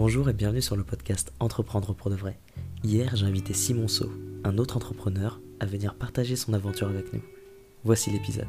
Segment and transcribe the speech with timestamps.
[0.00, 2.38] Bonjour et bienvenue sur le podcast Entreprendre pour de vrai.
[2.84, 4.08] Hier, j'ai invité Simon Sau,
[4.44, 7.20] un autre entrepreneur, à venir partager son aventure avec nous.
[7.82, 8.46] Voici l'épisode.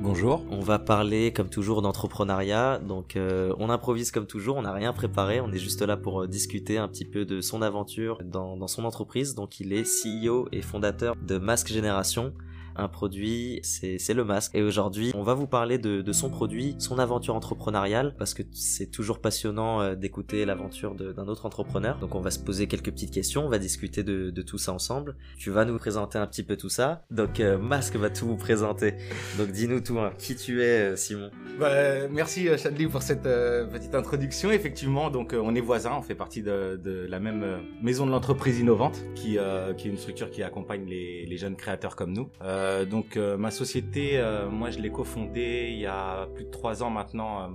[0.00, 0.44] Bonjour.
[0.50, 4.92] On va parler comme toujours d'entrepreneuriat, donc euh, on improvise comme toujours, on n'a rien
[4.92, 8.68] préparé, on est juste là pour euh, discuter un petit peu de son aventure dans,
[8.68, 9.34] son entreprise.
[9.34, 12.34] Donc il est CEO et fondateur de Mask Génération,
[12.76, 14.54] un produit, c'est le masque.
[14.54, 18.42] Et aujourd'hui, on va vous parler de, de, son produit, son aventure entrepreneuriale, parce que
[18.52, 21.98] c'est toujours passionnant euh, d'écouter l'aventure d'un autre entrepreneur.
[21.98, 24.72] Donc on va se poser quelques petites questions, on va discuter de, de, tout ça
[24.72, 25.16] ensemble.
[25.38, 27.04] Tu vas nous présenter un petit peu tout ça.
[27.10, 28.94] Donc euh, Masque va tout vous présenter.
[29.38, 30.12] Donc dis-nous tout, hein.
[30.18, 31.30] qui tu es, euh, Simon?
[31.58, 34.50] Bah, merci Chadli pour cette petite introduction.
[34.50, 37.44] Effectivement, donc on est voisins, on fait partie de, de la même
[37.82, 39.38] maison de l'entreprise innovante, qui,
[39.76, 42.28] qui est une structure qui accompagne les, les jeunes créateurs comme nous.
[42.42, 46.50] Euh, donc euh, ma société, euh, moi je l'ai cofondée il y a plus de
[46.50, 47.50] trois ans maintenant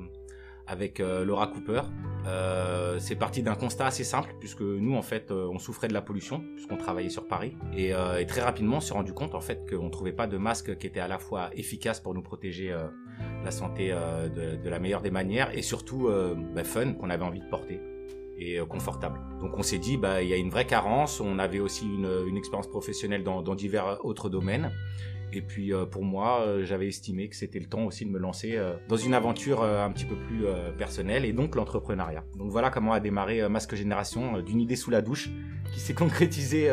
[0.66, 1.82] avec Laura Cooper.
[3.00, 6.44] c'est parti d'un constat assez simple puisque nous en fait on souffrait de la pollution
[6.56, 7.94] puisqu'on travaillait sur Paris et,
[8.28, 11.00] très rapidement on s'est rendu compte en fait qu'on trouvait pas de masque qui était
[11.00, 12.76] à la fois efficace pour nous protéger
[13.46, 13.96] la santé
[14.36, 16.10] de, de, la meilleure des manières et surtout
[16.54, 17.80] bah, fun qu'on avait envie de porter
[18.40, 19.20] et confortable.
[19.42, 21.20] Donc on s'est dit, bah, il y a une vraie carence.
[21.20, 24.72] On avait aussi une, expérience professionnelle dans, divers autres domaines.
[25.34, 28.20] Et puis euh, pour moi, euh, j'avais estimé que c'était le temps aussi de me
[28.20, 30.46] lancer euh, dans une aventure un petit peu plus
[30.78, 32.24] personnelle et donc l'entrepreneuriat.
[32.38, 35.30] Donc voilà comment a démarré Masque Génération d'une idée sous la douche
[35.74, 36.70] qui s'est concrétisée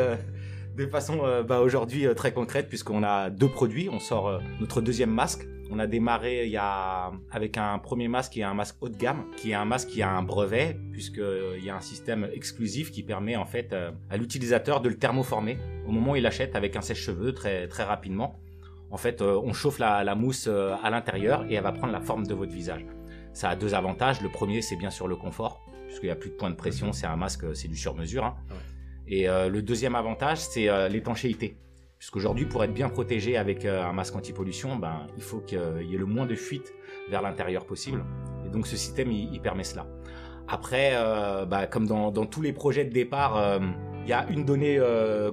[0.75, 3.89] de façon bah, aujourd'hui très concrète puisqu'on a deux produits.
[3.89, 5.45] On sort notre deuxième masque.
[5.71, 8.89] On a démarré il y a avec un premier masque qui est un masque haut
[8.89, 12.29] de gamme, qui est un masque qui a un brevet puisqu'il y a un système
[12.33, 13.75] exclusif qui permet en fait
[14.09, 15.57] à l'utilisateur de le thermoformer
[15.87, 18.39] au moment où il achète avec un sèche-cheveux très très rapidement.
[18.91, 21.99] En fait, euh, on chauffe la, mousse euh, à l'intérieur et elle va prendre la
[21.99, 22.85] forme de votre visage.
[23.33, 24.21] Ça a deux avantages.
[24.21, 26.93] Le premier, c'est bien sûr le confort, puisqu'il n'y a plus de point de pression.
[26.93, 28.23] C'est un masque, c'est du sur-mesure.
[28.23, 28.35] Hein.
[29.07, 31.57] Et euh, le deuxième avantage, c'est l'étanchéité.
[31.97, 35.97] Puisqu'aujourd'hui, pour être bien protégé avec un masque anti-pollution, ben, il faut qu'il y ait
[35.97, 36.73] le moins de fuite
[37.09, 38.03] vers l'intérieur possible.
[38.45, 39.87] Et donc, ce système, il, permet cela.
[40.47, 40.93] Après,
[41.47, 43.59] bah, comme dans, tous les projets de départ,
[44.03, 44.79] il y a une donnée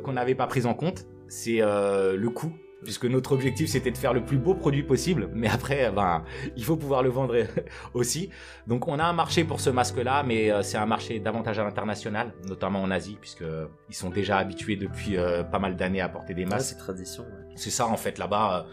[0.02, 2.52] qu'on n'avait pas prise en compte, c'est le coût
[2.84, 6.24] puisque notre objectif c'était de faire le plus beau produit possible, mais après, ben,
[6.56, 7.36] il faut pouvoir le vendre
[7.94, 8.30] aussi.
[8.66, 11.64] Donc on a un marché pour ce masque-là, mais euh, c'est un marché davantage à
[11.64, 13.44] l'international, notamment en Asie, puisque
[13.88, 16.70] ils sont déjà habitués depuis euh, pas mal d'années à porter des masques.
[16.70, 17.24] c'est tradition.
[17.54, 18.66] C'est ça en fait là-bas.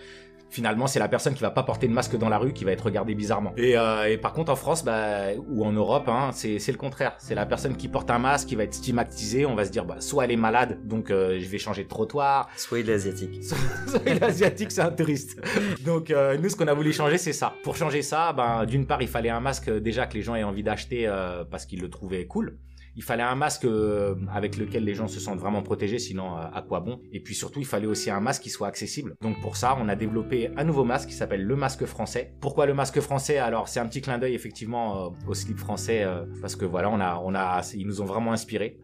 [0.50, 2.66] Euh, finalement c'est la personne qui va pas porter de masque dans la rue qui
[2.66, 3.54] va être regardée bizarrement.
[3.58, 7.16] Et, euh, et par contre en France bah, ou en Europe, hein, c'est le contraire.
[7.18, 9.46] C'est la personne qui porte un masque qui va être stigmatisée.
[9.46, 11.90] On va se dire bah, soit elle est malade, donc euh, je vais changer de
[11.90, 12.50] trottoir.
[12.58, 13.44] Soit il est asiatique.
[13.88, 15.40] soit il est asiatique, c'est un touriste.
[15.86, 17.54] Donc euh, nous ce qu'on a voulu changer c'est ça.
[17.64, 20.44] Pour changer ça, ben, d'une part il fallait un masque déjà que les gens aient
[20.44, 22.58] envie d'acheter euh, parce qu'ils le trouvaient cool
[22.96, 26.42] il fallait un masque euh, avec lequel les gens se sentent vraiment protégés, sinon euh,
[26.54, 27.00] à quoi bon?
[27.12, 29.16] Et puis surtout, il fallait aussi un masque qui soit accessible.
[29.22, 32.34] Donc pour ça, on a développé un nouveau masque qui s'appelle le masque français.
[32.42, 33.38] Pourquoi le masque français?
[33.38, 36.06] Alors c'est un petit clin d'œil effectivement euh, au slip français
[36.42, 38.80] parce que voilà, on a, on a, ils nous ont vraiment inspirés.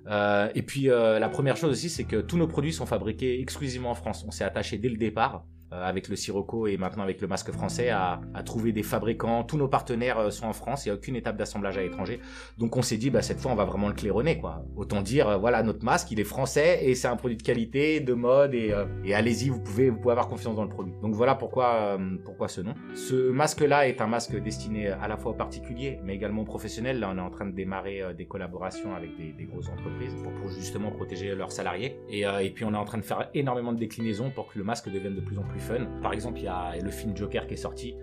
[0.55, 3.95] et puis la première chose aussi, c'est que tous nos produits sont fabriqués exclusivement en
[3.95, 4.23] France.
[4.27, 7.89] On s'est attaché dès le départ avec le Sirocco et maintenant avec le masque français
[7.89, 9.43] à, à trouver des fabricants.
[9.43, 12.19] Tous nos partenaires euh, sont en France, il n'y a aucune étape d'assemblage à l'étranger.
[12.57, 14.37] Donc on s'est dit, bah, cette fois on va vraiment le claironner.
[14.37, 14.63] Quoi.
[14.75, 17.99] Autant dire, euh, voilà, notre masque, il est français et c'est un produit de qualité,
[17.99, 20.93] de mode et, et allez-y, vous pouvez, vous pouvez avoir confiance dans le produit.
[21.01, 22.73] Donc voilà pourquoi, pourquoi ce nom.
[22.93, 26.99] Ce masque-là est un masque destiné à la fois aux particuliers, mais également aux professionnels.
[26.99, 30.33] Là, on est en train de démarrer des collaborations avec des, des grosses entreprises pour,
[30.33, 31.99] pour, justement protéger leurs salariés.
[32.09, 34.63] Et, et puis on est en train de faire énormément de déclinaisons pour que le
[34.63, 35.85] masque devienne de plus en plus fun.
[36.01, 37.95] Par exemple, il y a le film Joker qui est sorti.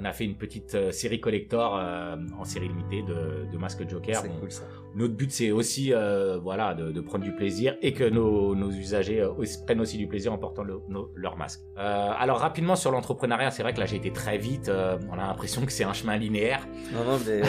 [0.00, 3.88] On a fait une petite euh, série collector euh, en série limitée de, de masques
[3.88, 4.20] Joker.
[4.22, 4.62] C'est cool ça.
[4.94, 8.70] Notre but, c'est aussi euh, voilà, de, de, prendre du plaisir et que nos, nos
[8.70, 9.26] usagers
[9.66, 10.80] prennent aussi du plaisir en portant le,
[11.16, 11.60] leur masque.
[11.76, 14.70] Alors rapidement sur l'entrepreneuriat, c'est vrai que là j'ai été très vite.
[14.70, 16.66] on a l'impression que c'est un chemin linéaire.
[16.92, 17.42] Non, non, mais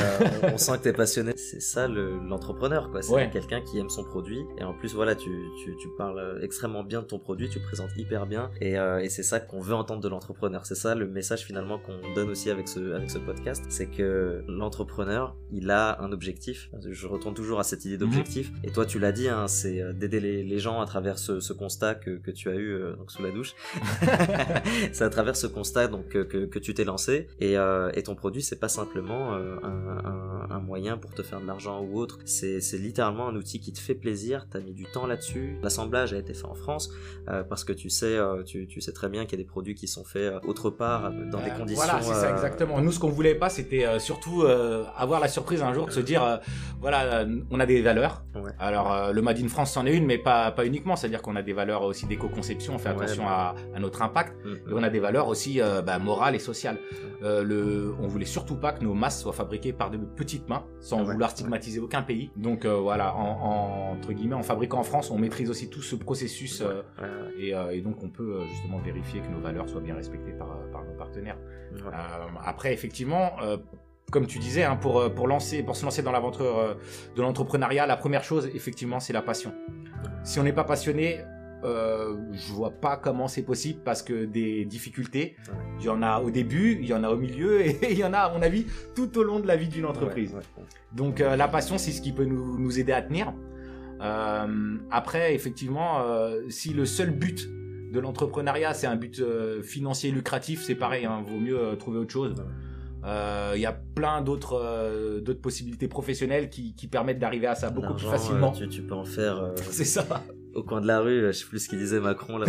[0.53, 1.33] on, sent que tu es passionné.
[1.37, 3.01] C'est ça l'entrepreneur, quoi.
[3.01, 4.41] C'est quelqu'un qui aime son produit.
[4.59, 5.29] Et en plus, voilà, tu,
[5.63, 8.51] tu, tu, parles extrêmement bien de ton produit, tu présentes hyper bien.
[8.61, 10.65] Et, et c'est ça qu'on veut entendre de l'entrepreneur.
[10.65, 13.65] C'est ça le message finalement qu'on donne aussi avec ce, avec ce podcast.
[13.67, 16.69] C'est que l'entrepreneur, il a un objectif.
[16.89, 18.51] Je retourne toujours à cette idée d'objectif.
[18.51, 18.57] Mhm.
[18.63, 21.95] Et toi, tu l'as dit, hein, c'est euh, d'aider les, gens à travers ce, constat
[21.95, 23.55] que, que, tu as eu euh, donc sous la douche.
[24.93, 27.27] c'est à travers ce constat donc que, que tu t'es lancé.
[27.39, 31.41] Et, euh, et, ton produit, c'est pas simplement un, un, un, moyen pour te faire
[31.41, 32.19] de l'argent ou autre.
[32.25, 34.47] C'est littéralement un outil qui te fait plaisir.
[34.49, 35.57] T'as mis du temps là-dessus.
[35.63, 36.91] L'assemblage a été fait en France
[37.25, 39.87] parce que tu sais, tu, tu, sais très bien qu'il y a des produits qui
[39.87, 41.83] sont faits autre part dans des conditions
[42.29, 42.81] ça, exactement.
[42.81, 44.43] Nous, ce qu'on voulait pas, c'était surtout
[44.95, 46.39] avoir la surprise un jour de se dire,
[46.81, 48.23] voilà, on a des valeurs.
[48.59, 50.95] Alors, le Made in France, c'en est une, mais pas, pas uniquement.
[50.95, 54.35] C'est-à-dire qu'on a des valeurs aussi d'éco-conception, on fait attention bah à, à, notre impact.
[54.45, 54.49] Mm.
[54.49, 56.77] Et on a des valeurs aussi bah, morales et sociales.
[57.21, 61.03] le, on voulait surtout pas que nos masques soient fabriquées par de petites mains, sans
[61.03, 62.31] vouloir stigmatiser aucun pays.
[62.35, 66.63] Donc voilà, en, entre guillemets, en fabriquant en France, on maîtrise aussi tout ce processus
[67.37, 70.83] et, et, donc on peut justement vérifier que nos valeurs soient bien respectées par, par
[70.83, 71.37] nos partenaires.
[72.43, 73.31] Après, effectivement,
[74.11, 76.77] comme tu disais, hein, pour, pour, lancer, pour se lancer dans l'aventure
[77.15, 79.53] de l'entrepreneuriat, la première chose, effectivement, c'est la passion.
[80.23, 81.19] Si on n'est pas passionné,
[81.63, 85.35] euh, je vois pas comment c'est possible parce que des difficultés,
[85.79, 88.03] il y en a au début, il y en a au milieu et il y
[88.03, 88.65] en a, à mon avis,
[88.95, 90.35] tout au long de la vie d'une entreprise.
[90.93, 93.33] Donc euh, la passion, c'est ce qui peut nous, nous aider à tenir.
[94.01, 97.49] Euh, après, effectivement, euh, si le seul but
[97.91, 102.11] de l'entrepreneuriat, c'est un but euh, financier lucratif, c'est pareil, hein, vaut mieux trouver autre
[102.11, 102.35] chose.
[103.05, 107.93] Il y a plein d'autres d'autres possibilités professionnelles qui, qui permettent d'arriver à ça beaucoup
[107.93, 108.51] plus facilement.
[108.51, 109.53] Tu, tu, peux en faire.
[109.71, 110.05] c'est ça
[110.55, 112.47] au coin de la rue, je sais plus ce qu'il disait Macron là.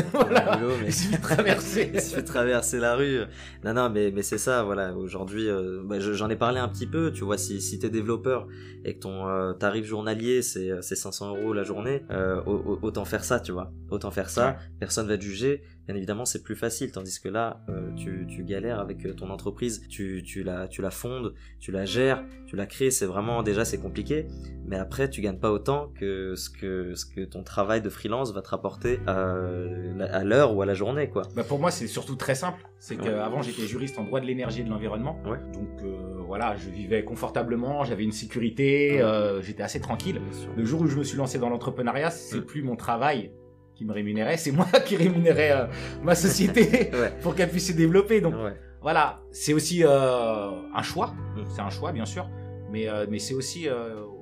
[0.80, 1.90] mais il suffit de traverser.
[1.94, 3.20] il suffit de traverser la rue.
[3.64, 4.94] Non, non, mais mais c'est ça, voilà.
[4.96, 7.12] Aujourd'hui, euh, bah, j'en ai parlé un petit peu.
[7.12, 8.46] Tu vois, si si t'es développeur
[8.84, 13.24] et que ton euh, tarif journalier c'est c'est 500 euros la journée, euh, autant faire
[13.24, 13.72] ça, tu vois.
[13.90, 14.56] Autant faire ça.
[14.78, 18.44] Personne va te juger bien évidemment c'est plus facile tandis que là euh, tu, tu,
[18.44, 19.82] galères avec euh, ton entreprise.
[19.88, 22.92] Tu, tu, la, tu la fondes tu la gères tu la crées.
[22.92, 24.26] C'est vraiment déjà c'est compliqué.
[24.66, 28.32] Mais après tu gagnes pas autant que ce que ce que ton travail de freelance
[28.32, 31.22] va te rapporter euh, à l'heure ou à la journée quoi.
[31.34, 32.60] Bah pour moi c'est surtout très simple.
[32.78, 35.20] C'est qu'avant j'étais juriste en droit de l'énergie et de l'environnement.
[35.26, 35.38] Ouais.
[35.52, 35.82] donc
[36.26, 39.02] voilà je vivais confortablement j'avais une sécurité
[39.42, 40.20] j'étais assez tranquille.
[40.56, 43.32] Le jour où je me suis lancé dans l'entrepreneuriat c'est plus mon travail
[43.80, 45.66] qui me rémunérait, c'est moi qui rémunérais euh,
[46.02, 46.90] ma société
[47.22, 48.20] pour qu'elle puisse se développer.
[48.20, 48.34] Donc
[48.82, 51.14] voilà, c'est aussi euh, un choix,
[51.54, 52.28] c'est un choix bien sûr,
[52.70, 53.66] mais, euh, mais c'est aussi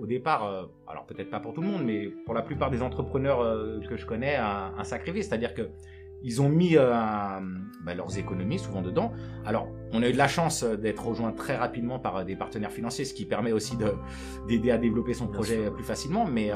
[0.01, 3.41] au départ, alors peut-être pas pour tout le monde, mais pour la plupart des entrepreneurs
[3.89, 5.71] que je connais, un, un sacré c'est-à-dire que
[6.23, 9.13] ils ont mis bah, leurs économies souvent dedans.
[9.45, 13.05] Alors, on a eu de la chance d'être rejoint très rapidement par des partenaires financiers,
[13.05, 13.77] ce qui permet aussi
[14.49, 16.27] d'aider à développer son projet plus facilement.
[16.27, 16.51] Mais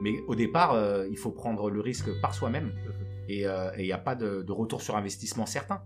[0.00, 2.72] mais au départ, euh, il faut prendre le risque par soi-même.
[3.30, 5.82] Euh, et il n'y a pas de, retour sur investissement certain.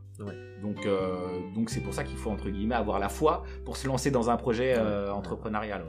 [0.63, 3.89] Donc, euh, donc c'est pour ça qu'il faut entre guillemets avoir la foi pour se
[3.89, 4.79] lancer dans un projet
[5.11, 5.85] entrepreneurial.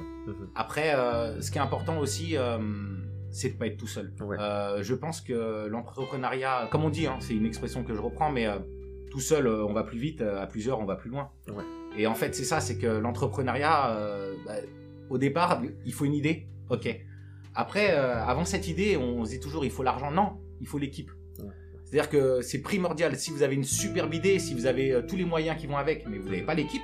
[0.56, 0.94] Après,
[1.42, 2.36] ce qui est important aussi,
[3.30, 4.14] c'est de pas être tout seul.
[4.20, 8.48] je pense que l'entrepreneuriat, comme on dit, hein, c'est une expression que je reprends, mais
[9.12, 11.30] tout seul, on va plus vite, à plusieurs, on va plus loin.
[11.96, 13.96] Et en fait, c'est ça, c'est que l'entrepreneuriat,
[14.48, 14.54] bah,
[15.12, 16.48] au départ, il faut une idée.
[16.70, 16.88] Ok
[17.56, 20.12] après, euh, avant cette idée, on se dit toujours il faut l'argent.
[20.12, 21.12] Non, il faut l'équipe.
[21.86, 23.16] C'est-à-dire que c'est primordial.
[23.18, 25.78] Si vous avez une superbe idée, si vous avez euh, tous les moyens qui vont
[25.78, 26.82] avec, mais vous n'avez pas l'équipe,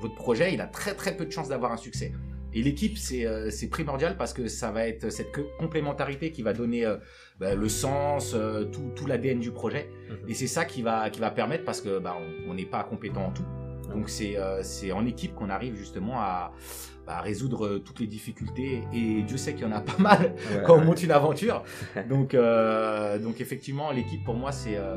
[0.00, 2.12] votre projet, il a très très peu de chances d'avoir un succès.
[2.54, 6.90] Et l'équipe, c'est euh, primordial parce que ça va être cette complémentarité qui va donner
[7.38, 8.34] bah, le sens,
[8.72, 9.90] tout, tout l'ADN du projet.
[10.08, 10.30] Mhm.
[10.30, 12.16] Et c'est ça qui va, qui va permettre parce que bah,
[12.48, 13.44] on n'est pas compétent en tout.
[13.90, 16.52] Donc c'est en équipe qu'on arrive justement à,
[17.06, 20.34] bah, résoudre euh, toutes les difficultés et Dieu sait qu'il y en a pas mal
[20.66, 21.62] quand on monte une aventure.
[22.08, 24.96] donc, euh, donc effectivement, l'équipe pour moi c'est euh,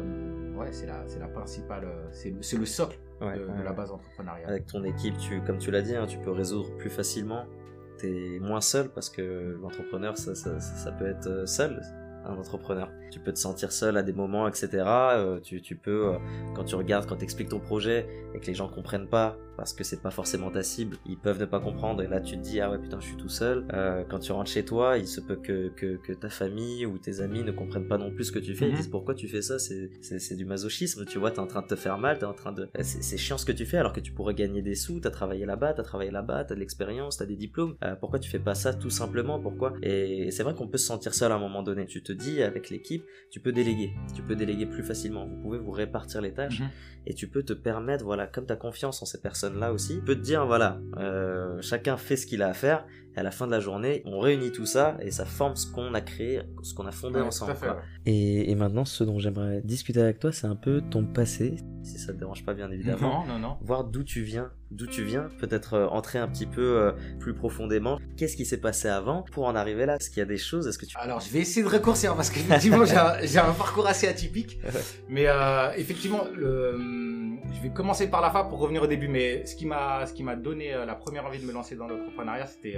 [0.55, 4.49] ouais, c'est la, c'est la principale, c'est, c'est le socle de, la base entrepreneuriale.
[4.49, 7.45] Avec ton équipe, tu, comme tu l'as dit, hein, tu peux résoudre plus facilement.
[7.99, 11.79] T'es moins seul parce que l'entrepreneur ça, ça, ça peut être seul
[12.25, 12.89] un entrepreneur.
[13.11, 14.69] Tu peux te sentir seul à des moments, etc.
[14.85, 16.13] Euh, tu, tu, peux,
[16.55, 19.73] quand tu regardes, quand tu expliques ton projet et que les gens comprennent pas, parce
[19.73, 22.01] que c'est pas forcément ta cible, ils peuvent ne pas comprendre.
[22.01, 23.65] Et là tu te dis ah ouais putain je suis tout seul.
[23.73, 26.97] Euh, quand tu rentres chez toi, il se peut que, que, que, ta famille ou
[26.97, 28.77] tes amis ne comprennent pas non plus ce que tu fais, ils mhm.
[28.77, 31.67] disent pourquoi tu fais ça, c'est, c'est, du masochisme, tu vois, t'es en train de
[31.67, 32.69] te faire mal, t'es en train de...
[32.81, 35.45] C'est, chiant ce que tu fais alors que tu pourrais gagner des sous, t'as travaillé
[35.45, 38.55] là-bas, t'as travaillé là-bas, t'as de l'expérience, t'as des diplômes, euh, pourquoi tu fais pas
[38.55, 39.73] ça tout simplement, pourquoi?
[39.83, 42.41] Et c'est vrai qu'on peut se sentir seul à un moment donné, tu te dis
[42.41, 42.98] avec l'équipe,
[43.31, 46.69] tu peux déléguer, tu peux déléguer plus facilement, vous pouvez vous répartir les tâches mhm.
[47.07, 50.05] et tu peux te permettre, voilà, comme tu as confiance en ces personnes-là aussi, tu
[50.05, 52.85] peux te dire, voilà, euh, chacun fait ce qu'il a à faire
[53.19, 55.93] à la fin de la journée, on réunit tout ça et ça forme ce qu'on
[55.93, 57.53] a créé, ce qu'on a fondé ensemble.
[58.05, 61.97] et, et, maintenant, ce dont j'aimerais discuter avec toi, c'est un peu ton passé, si
[61.97, 63.25] ça te dérange pas bien évidemment.
[63.25, 63.57] Non, non, non.
[63.61, 67.33] Voir d'où tu viens, d'où tu viens, peut-être euh, entrer un petit peu euh, plus
[67.33, 67.99] profondément.
[68.17, 69.95] Qu'est-ce qui s'est passé avant pour en arriver là?
[69.95, 70.67] Est-ce qu'il y a des choses?
[70.67, 72.95] Est-ce que tu Alors, je vais essayer de raccourcir parce qu'effectivement, j'ai
[73.37, 74.59] un, un, parcours assez atypique.
[75.09, 76.77] mais euh, effectivement, le,
[77.53, 79.07] je vais commencer par la fin pour revenir au début.
[79.07, 81.87] Mais ce qui m'a, ce qui m'a donné la première envie de me lancer dans
[81.87, 82.77] l'entrepreneuriat, c'était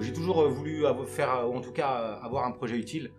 [0.00, 3.10] j'ai toujours voulu faire, ou en tout cas avoir un projet utile.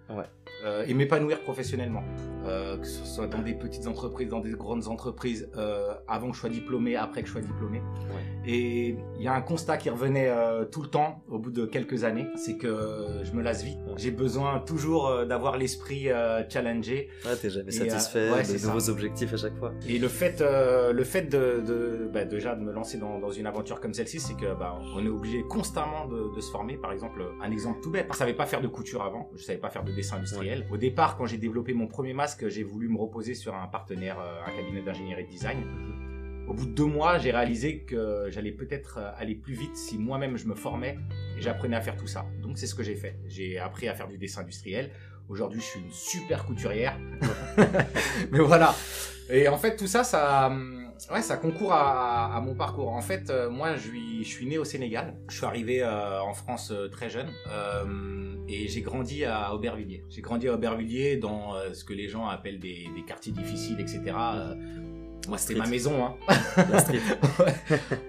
[0.88, 2.04] et m'épanouir professionnellement,
[2.46, 5.50] que ce soit dans des petites entreprises, dans des grandes entreprises,
[6.08, 7.82] avant que je sois diplômé, après que je sois diplômé.
[8.46, 10.32] Et il y a un constat qui revenait
[10.72, 13.80] tout le temps au bout de quelques années, c'est que je me lasse vite.
[13.98, 16.10] J'ai besoin toujours d'avoir l'esprit
[16.50, 17.10] challengé.
[17.26, 19.74] Ouais, t'es jamais satisfait de nouveaux objectifs à chaque fois.
[19.88, 23.46] Et le fait, le fait de, de bah, déjà de me lancer dans, dans une
[23.46, 26.71] aventure comme celle-ci, c'est que bah, on est obligé constamment de, de, se former.
[26.78, 29.60] Par exemple, un exemple tout bête, je savais pas faire de couture avant, je savais
[29.60, 30.66] pas faire de dessin industriel.
[30.72, 34.20] Au départ, quand j'ai développé mon premier masque, j'ai voulu me reposer sur un partenaire,
[34.20, 35.60] euh, un cabinet d'ingénierie de design.
[35.60, 36.50] Mhm.
[36.50, 39.98] Au bout de deux mois, j'ai réalisé que j'allais peut-être euh, aller plus vite si
[39.98, 40.98] moi-même je me formais
[41.38, 42.26] et j'apprenais à faire tout ça.
[42.42, 43.16] Donc c'est ce que j'ai fait.
[43.28, 44.92] J'ai appris à faire du dessin industriel.
[45.30, 46.98] Aujourd'hui, je suis une super couturière.
[48.32, 48.76] Mais voilà.
[49.30, 52.90] Et en fait, tout ça, ça, hum, ouais, ça concourt à, mon parcours.
[52.90, 55.16] En fait, euh, moi, je suis, né au Sénégal.
[55.30, 57.30] Je suis arrivé euh, en France euh, très jeune
[58.48, 60.04] et j'ai grandi à Aubervilliers.
[60.10, 64.14] J'ai grandi à Aubervilliers dans ce que les gens appellent des quartiers difficiles, etc.
[65.28, 66.06] moi, c'était ma maison.
[66.06, 66.16] Hein.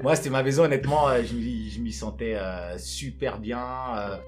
[0.03, 0.65] moi, c'était ma maison.
[0.65, 2.37] Honnêtement, je m'y sentais
[2.79, 3.65] super bien.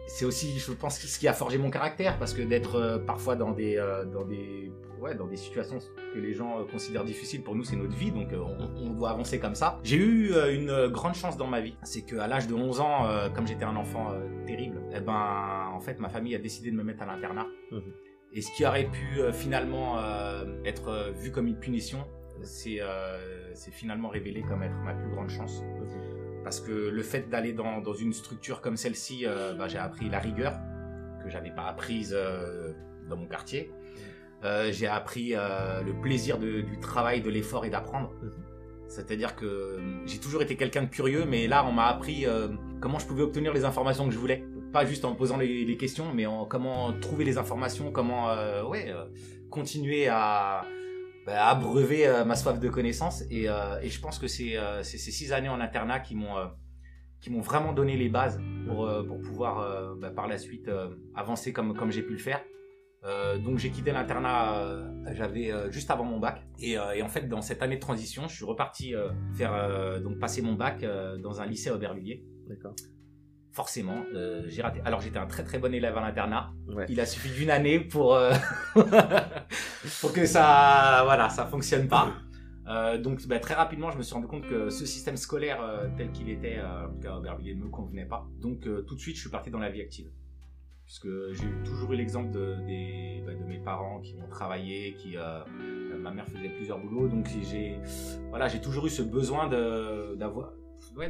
[0.07, 3.53] C'est aussi, je pense, ce qui a forgé mon caractère parce que d'être parfois dans
[3.53, 3.76] des,
[4.12, 4.71] dans des
[5.05, 5.79] ouais, dans des situations
[6.14, 8.43] que les gens euh, considèrent difficiles, pour nous c'est notre vie, donc euh,
[8.76, 9.79] on, doit avancer comme ça.
[9.85, 13.07] J'ai eu euh, une grande chance dans ma vie, c'est qu'à l'âge de 11 ans,
[13.35, 14.12] comme j'étais un enfant
[14.47, 17.47] terrible, eh ben en fait ma famille a décidé de me mettre à l'internat.
[17.71, 17.83] Mhm.
[18.33, 19.97] Et ce qui aurait pu finalement
[20.64, 22.05] être vu comme une punition,
[22.43, 22.81] c'est
[23.71, 25.62] finalement révélé comme être ma plus grande chance.
[26.43, 29.25] Parce que le fait d'aller dans, dans, une structure comme celle-ci,
[29.59, 30.59] bah, j'ai appris la rigueur
[31.23, 32.17] que j'avais pas apprise
[33.09, 33.71] dans mon quartier.
[34.45, 38.12] Euh, j'ai appris euh, le plaisir du travail, de l'effort et d'apprendre.
[38.88, 42.26] C'est-à-dire que euh, j'ai toujours été quelqu'un de curieux, mais là, on m'a appris
[42.81, 44.45] comment je pouvais obtenir les informations que je voulais.
[44.73, 48.29] Pas juste en posant les, questions, mais en comment trouver les informations, comment
[48.69, 48.93] ouais,
[49.50, 50.67] continuer à,
[51.26, 53.23] bah, abreuver ma soif de connaissances.
[53.31, 56.35] Et, je pense que c'est ces six années en internat qui m'ont
[57.21, 60.71] qui m'ont vraiment donné les bases pour, pour pouvoir bah, par la suite
[61.14, 62.40] avancer comme, comme j'ai pu le faire.
[63.04, 66.43] Euh, donc j'ai quitté l'internat, euh, j'avais euh, juste avant mon bac.
[66.59, 68.95] Et, en fait, dans cette année de transition, je suis reparti
[69.35, 70.85] faire donc passer mon bac
[71.23, 72.25] dans un lycée à Aubervilliers.
[72.49, 72.75] D'accord.
[73.55, 74.05] Forcément,
[74.47, 74.81] j'ai raté.
[74.85, 76.53] Alors j'étais un très très bon élève à l'internat.
[76.89, 78.19] Il a suffi d'une année pour
[80.01, 82.13] pour que ça voilà ça fonctionne pas.
[82.99, 85.61] donc bah, très rapidement, je me suis rendu compte que ce système scolaire
[85.97, 88.27] tel qu'il était, en tout cas à Aubervilliers, ne me convenait pas.
[88.41, 90.11] Donc tout de suite, je suis parti dans la vie active
[90.85, 92.57] puisque j'ai toujours eu l'exemple de,
[93.25, 95.41] bah, de, mes parents qui vont travailler, qui euh,
[95.99, 97.79] ma mère faisait plusieurs boulots, donc j'ai
[98.29, 100.53] voilà j'ai toujours eu ce besoin d'avoir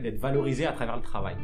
[0.00, 1.36] d'être valorisé à travers le travail.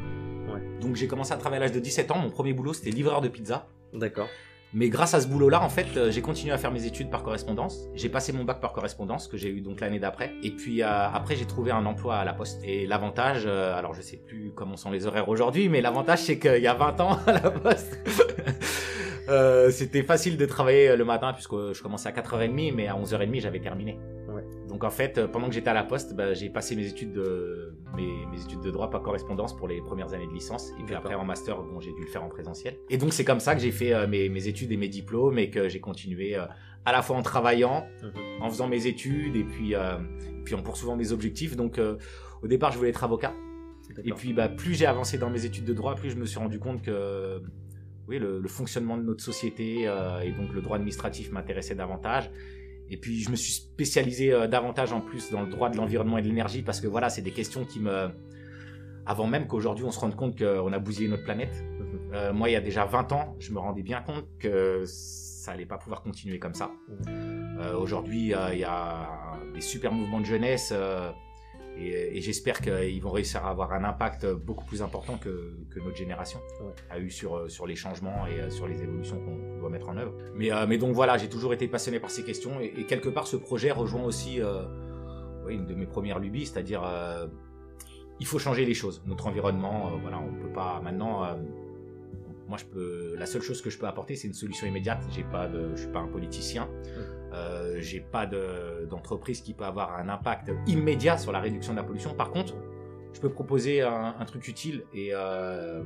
[0.80, 2.18] Donc j'ai commencé à travailler à l'âge de 17 ans.
[2.18, 3.68] Mon premier boulot c'était livreur de pizza.
[3.92, 4.28] D'accord.
[4.72, 7.24] Mais grâce à ce boulot-là, en fait, euh, j'ai continué à faire mes études par
[7.24, 7.88] correspondance.
[7.94, 10.32] J'ai passé mon bac par correspondance, que j'ai eu donc l'année d'après.
[10.44, 12.62] Et puis euh, après, j'ai trouvé un emploi à la Poste.
[12.62, 16.38] Et l'avantage, euh, alors je sais plus comment sont les horaires aujourd'hui, mais l'avantage c'est
[16.38, 17.98] qu'il y a 20 ans à la Poste,
[19.70, 23.60] c'était facile de travailler le matin puisque je commençais à 4h30, mais à 11h30 j'avais
[23.60, 23.98] terminé.
[24.68, 27.74] Donc en fait, pendant que j'étais à la Poste, bah, j'ai passé mes études de
[27.96, 30.70] mes, études de droit par correspondance pour les premières années de licence.
[30.78, 32.76] Et puis après en master, bon, j'ai dû le faire en présentiel.
[32.88, 35.50] Et donc c'est comme ça que j'ai fait euh, mes, études et mes diplômes et
[35.50, 36.44] que j'ai continué euh,
[36.84, 38.42] à la fois en travaillant, mhm.
[38.42, 39.98] en faisant mes études et puis euh,
[40.44, 41.56] puis en poursuivant mes objectifs.
[41.56, 41.80] Donc
[42.42, 43.34] au départ, je voulais être avocat.
[44.04, 46.38] Et puis bah, plus j'ai avancé dans mes études de droit, plus je me suis
[46.38, 47.42] rendu compte que
[48.06, 52.30] oui, le, le fonctionnement de notre société et donc le droit administratif m'intéressait davantage.
[52.90, 56.18] Et puis je me suis spécialisé euh, davantage en plus dans le droit de l'environnement
[56.18, 58.08] et de l'énergie parce que voilà, c'est des questions qui me...
[59.06, 61.54] Avant même qu'aujourd'hui on se rende compte qu'on a bousillé notre planète.
[61.78, 62.00] Mhm.
[62.12, 65.52] Euh, moi, il y a déjà 20 ans, je me rendais bien compte que ça
[65.52, 66.70] allait pas pouvoir continuer comme ça.
[66.88, 67.58] Mhm.
[67.60, 70.72] Euh, aujourd'hui, il y a des super mouvements de jeunesse
[71.80, 76.40] et, j'espère qu'ils vont réussir à avoir un impact beaucoup plus important que, notre génération
[76.90, 80.12] a eu sur, sur les changements et sur les évolutions qu'on doit mettre en œuvre.
[80.34, 83.26] Mais, euh, mais donc voilà, j'ai toujours été passionné par ces questions et, quelque part
[83.26, 84.62] ce projet rejoint aussi euh,
[85.48, 87.26] une de mes premières lubies, c'est-à-dire euh,
[88.18, 89.02] il faut changer les choses.
[89.06, 91.24] Notre environnement, voilà, on peut pas maintenant
[92.50, 95.24] moi je peux la seule chose que je peux apporter c'est une solution immédiate j'ai
[95.24, 96.68] pas de je suis pas un politicien
[97.32, 101.84] euh, j'ai pas d'entreprise qui peut avoir un impact immédiat sur la réduction de la
[101.84, 102.14] pollution.
[102.14, 102.54] Par contre,
[103.12, 105.82] je peux proposer un, truc utile et euh,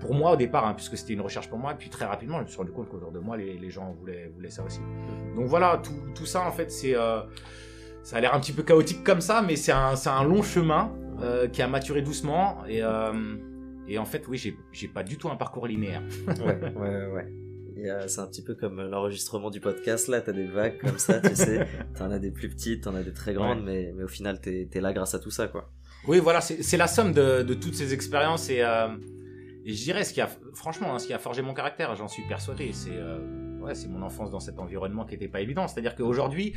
[0.00, 2.38] pour moi au départ, hein, puisque c'était une recherche pour moi, et puis très rapidement,
[2.38, 4.80] je me suis rendu compte qu'aujourd'hui de moi, les, gens voulaient, voulaient ça aussi.
[4.80, 5.36] Mhm.
[5.36, 7.20] Donc voilà, tout, tout ça en fait, c'est euh,
[8.02, 10.92] ça a l'air un petit peu chaotique comme ça, mais c'est un, un, long chemin
[11.52, 12.82] qui a maturé doucement et
[13.88, 14.38] Et en fait, oui,
[14.72, 16.02] j'ai pas du tout un parcours linéaire.
[16.28, 18.08] ouais, ouais, ouais.
[18.08, 21.34] C'est un petit peu comme l'enregistrement du podcast, là, t'as des vagues comme ça, tu
[21.34, 21.66] sais.
[21.98, 24.68] T'en as des plus petites, t'en as des très grandes, mais, mais au final, t'es
[24.72, 25.70] es là grâce à tout ça, quoi.
[26.06, 28.88] Oui, voilà, c'est la somme de, de, toutes ces expériences et, euh,
[29.64, 32.08] et je dirais ce qui a, franchement, hein, ce qui a forgé mon caractère, j'en
[32.08, 33.18] suis persuadé, c'est euh,
[33.64, 35.66] ouais, c'est mon enfance dans cet environnement qui n'était pas évident.
[35.66, 36.54] C'est-à-dire qu'aujourd'hui,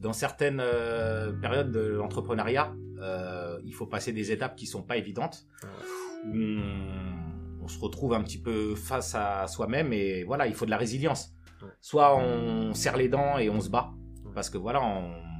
[0.00, 4.96] dans certaines euh, périodes de l'entrepreneuriat, euh, il faut passer des étapes qui sont pas
[4.96, 5.46] évidentes.
[6.24, 6.58] On,
[7.62, 10.78] on, se retrouve un petit peu face à soi-même et voilà, il faut de la
[10.78, 11.32] résilience.
[11.80, 13.90] Soit on serre les dents et on se bat,
[14.34, 14.80] parce que voilà,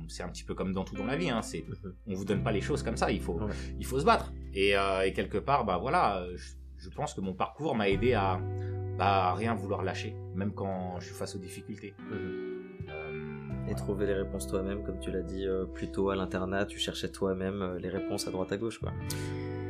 [0.09, 1.31] c'est un petit peu comme dans tout dans la vie.
[1.31, 1.65] Hein, c'est,
[2.07, 3.11] on vous donne pas les choses comme ça.
[3.11, 3.39] Il faut,
[3.79, 4.33] il faut se battre.
[4.55, 8.15] Et, euh, et quelque part, bah voilà, je, je, pense que mon parcours m'a aidé
[8.15, 8.41] à,
[8.97, 11.95] bah, rien vouloir lâcher, même quand je suis face aux difficultés.
[12.13, 12.57] Euh,
[13.69, 16.79] et trouver les réponses toi-même, comme tu l'as dit euh, plus tôt à l'internat, tu
[16.79, 18.93] cherchais toi-même euh, les réponses à droite à gauche, quoi.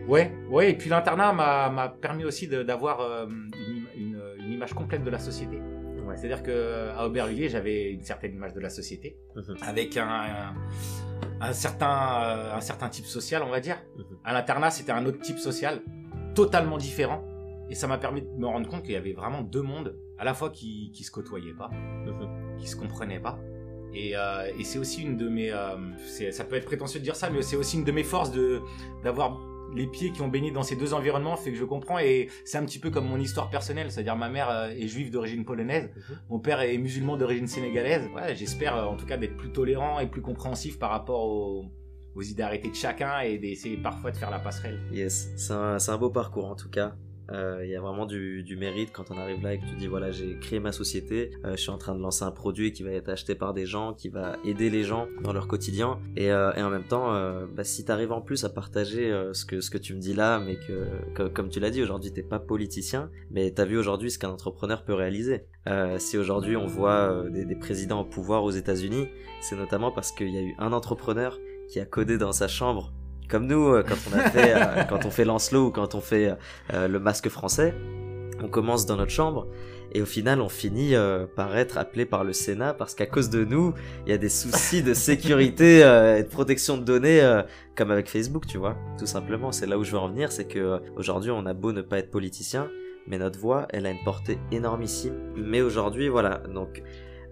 [0.08, 3.50] Ouais, ouais, et puis l'internat m'a permis aussi d'avoir une,
[3.96, 5.60] une, une, image complète de la société.
[6.06, 6.16] Ouais.
[6.16, 9.56] C'est-à-dire qu'à Aubervilliers, j'avais une certaine image de la société, mhm.
[9.62, 10.54] avec un, un,
[11.40, 13.76] un, certain, un certain type social, on va dire.
[13.96, 14.04] Mhm.
[14.24, 15.82] À l'internat, c'était un autre type social,
[16.34, 17.24] totalement différent.
[17.68, 20.24] Et ça m'a permis de me rendre compte qu'il y avait vraiment deux mondes, à
[20.24, 22.56] la fois qui, qui se côtoyaient pas, mhm.
[22.58, 23.40] qui se comprenaient pas.
[23.92, 25.76] Et, euh, et c'est aussi une de mes, euh,
[26.30, 28.60] ça peut être prétentieux de dire ça, mais c'est aussi une de mes forces de
[29.02, 29.38] d'avoir
[29.74, 32.58] les pieds qui ont baigné dans ces deux environnements fait que je comprends et c'est
[32.58, 35.90] un petit peu comme mon histoire personnelle, c'est-à-dire ma mère euh, est juive d'origine polonaise,
[35.94, 36.18] mhm.
[36.30, 38.08] mon père est musulman d'origine sénégalaise.
[38.14, 41.66] Ouais, j'espère euh, en tout cas d'être plus tolérant et plus compréhensif par rapport aux,
[42.14, 44.80] aux idées arrêtées de chacun et d'essayer parfois de faire la passerelle.
[44.92, 46.96] Yes, c'est un, un beau parcours en tout cas.
[47.32, 49.74] Euh, il y a vraiment du, du, mérite quand on arrive là et que tu
[49.74, 52.72] dis voilà j'ai créé ma société, euh, je suis en train de lancer un produit
[52.72, 55.98] qui va être acheté par des gens, qui va aider les gens dans leur quotidien
[56.16, 59.10] et, euh, et en même temps euh, bah, si tu arrives en plus à partager
[59.10, 61.82] euh, ce que ce que tu me dis là mais que, comme tu l'as dit
[61.82, 65.46] aujourd'hui t'es pas politicien mais t'as vu aujourd'hui ce qu'un entrepreneur peut réaliser.
[65.98, 69.08] si aujourd'hui on voit des, des présidents au pouvoir aux États-Unis
[69.40, 72.92] c'est notamment parce qu'il y a eu un entrepreneur qui a codé dans sa chambre
[73.28, 76.00] comme nous, euh, quand on a fait, euh, quand on fait Lancelot ou quand on
[76.00, 76.34] fait
[76.72, 77.74] euh, le masque français,
[78.42, 79.46] on commence dans notre chambre
[79.92, 80.94] et au final on finit
[81.36, 83.72] par être appelé par le Sénat parce qu'à cause de nous,
[84.04, 85.78] il y a des soucis de sécurité
[86.18, 87.42] et de protection de données
[87.76, 88.76] comme avec Facebook, tu vois.
[88.98, 91.72] Tout simplement, c'est là où je veux en venir, c'est que aujourd'hui on a beau
[91.72, 92.68] ne pas être politicien,
[93.06, 95.14] mais notre voix, elle a une portée énormissime.
[95.34, 96.82] Mais aujourd'hui, voilà, donc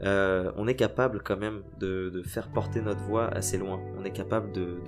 [0.05, 3.81] euh, on est capable quand même de, faire porter notre voix assez loin.
[3.99, 4.79] On est capable de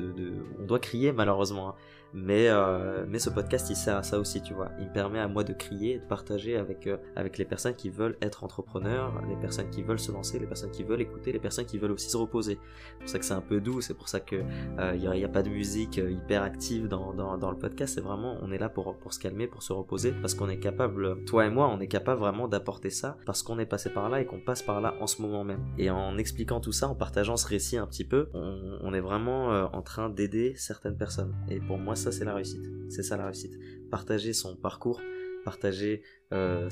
[0.58, 1.74] on doit crier malheureusement, hein.
[2.16, 4.70] Mais, euh, mais ce podcast, il sert à ça aussi, tu vois.
[4.78, 7.90] Il me permet à moi de crier, de partager avec, euh, avec les personnes qui
[7.90, 11.38] veulent être entrepreneurs, les personnes qui veulent se lancer, les personnes qui veulent écouter, les
[11.38, 12.58] personnes qui veulent aussi se reposer.
[12.58, 15.24] C'est pour ça que c'est un peu doux, c'est pour ça que euh, il n'y
[15.24, 17.96] a, pas de musique euh, hyper active dans, dans, dans le podcast.
[17.96, 20.58] C'est vraiment, on est là pour, pour se calmer, pour se reposer, parce qu'on est
[20.58, 24.08] capable, toi et moi, on est capable vraiment d'apporter ça, parce qu'on est passé par
[24.08, 25.60] là et qu'on passe par là en ce moment même.
[25.76, 29.00] Et en expliquant tout ça, en partageant ce récit un petit peu, on, on est
[29.00, 31.34] vraiment en train d'aider certaines personnes.
[31.50, 32.64] Et pour moi, c'est la réussite.
[32.88, 33.58] C'est ça la réussite.
[33.90, 35.00] Partager son parcours,
[35.44, 36.68] partager euh,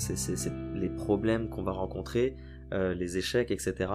[0.75, 2.37] les problèmes qu'on va rencontrer,
[2.73, 3.93] euh, les échecs, etc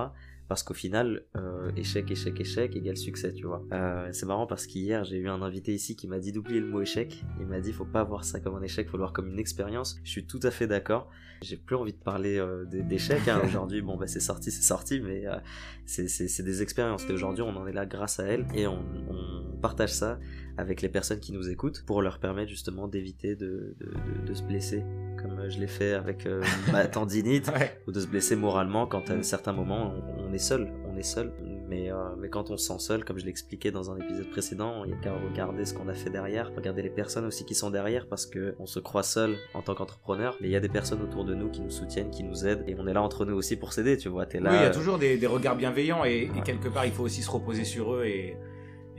[0.50, 3.64] parce qu'au final, euh, échec, échec, échec égale succès, tu vois.
[3.72, 6.66] Euh, c'est marrant parce qu'hier, j'ai eu un invité ici qui m'a dit d'oublier le
[6.66, 7.24] mot échec.
[7.40, 9.38] Il m'a dit, faut pas voir ça comme un échec, faut le voir comme une
[9.38, 10.00] expérience.
[10.04, 11.08] Je suis tout à fait d'accord.
[11.44, 13.28] J'ai plus envie de parler euh, d'échecs.
[13.28, 13.42] Hein.
[13.46, 15.38] Aujourd'hui, bon, bah, c'est sorti, c'est sorti, mais euh,
[15.86, 17.08] c'est des expériences.
[17.08, 20.20] Et aujourd'hui, on en est là grâce à elles et on, on, partage ça
[20.58, 24.34] avec les personnes qui nous écoutent pour leur permettre justement d'éviter de, de, de, de,
[24.34, 24.86] se blesser,
[25.22, 27.80] comme je l'ai fait avec euh, ma tendinite, ouais.
[27.88, 30.98] ou de se blesser moralement quand à un certain moment on, on est seul, on
[30.98, 31.32] est seul.
[31.70, 34.84] Mais, euh, mais quand on se sent seul, comme je l'expliquais dans un épisode précédent,
[34.86, 37.54] il n'y a qu'à regarder ce qu'on a fait derrière, regarder les personnes aussi qui
[37.54, 40.60] sont derrière, parce que on se croit seul en tant qu'entrepreneur, mais il y a
[40.60, 43.04] des personnes autour de nous qui nous soutiennent, qui nous aident, et on est là
[43.04, 44.26] entre nous aussi pour s'aider, tu vois.
[44.32, 44.50] Es là.
[44.50, 46.40] Oui, il y a toujours des, des regards bienveillants, et, ouais.
[46.40, 48.36] et, quelque part, il faut aussi se reposer sur eux et.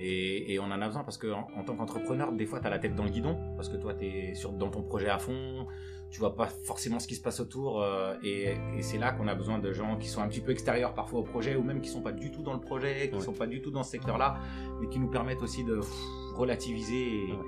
[0.03, 2.67] Et, et on en a besoin parce que en, en tant qu'entrepreneur, des fois, tu
[2.67, 5.11] as la tête dans le guidon parce que toi, tu es sur, dans ton projet
[5.11, 5.67] à fond,
[6.11, 9.29] tu vois pas forcément ce qui se passe autour euh, et, et c'est là qu'on
[9.29, 11.81] a besoin de gens qui sont un petit peu extérieurs parfois au projet ou même
[11.81, 13.21] qui sont pas du tout dans le projet, qui ouais.
[13.21, 14.41] sont pas du tout dans ce secteur-là,
[14.81, 15.91] mais qui nous permettent aussi de pff,
[16.35, 17.39] relativiser et, ouais.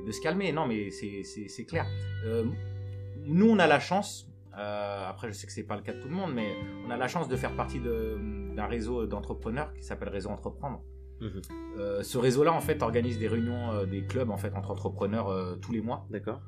[0.00, 0.52] et, de se calmer.
[0.52, 1.86] Non, mais c'est clair.
[2.24, 2.44] Euh,
[3.24, 4.28] nous, on a la chance.
[4.58, 6.54] Euh, après, je sais que c'est pas le cas de tout le monde, mais
[6.86, 10.82] on a la chance de faire partie d'un réseau d'entrepreneurs qui s'appelle Réseau Entreprendre.
[11.20, 11.26] Mmh.
[11.78, 15.28] Euh, ce réseau-là, en fait, organise des réunions, euh, des clubs, en fait, entre entrepreneurs
[15.28, 16.06] euh, tous les mois.
[16.10, 16.40] D'accord.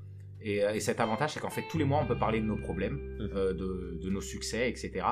[0.45, 2.57] Et, et, cet avantage, c'est qu'en fait, tous les mois, on peut parler de nos
[2.57, 3.29] problèmes, mmh.
[3.35, 5.07] euh, de, de, nos succès, etc.